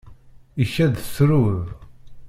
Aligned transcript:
Ikad-d 0.63 1.07
truḍ. 1.15 1.63